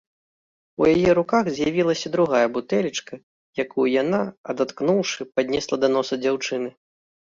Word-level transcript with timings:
У 0.83 0.87
яе 0.93 1.11
руках 1.19 1.43
з'явілася 1.57 2.13
другая 2.17 2.43
бутэлечка, 2.57 3.13
якую 3.67 3.87
яна, 4.03 4.25
адаткнуўшы, 4.57 5.33
паднесла 5.39 5.75
да 5.87 5.97
носа 5.97 6.15
дзяўчыны. 6.29 6.79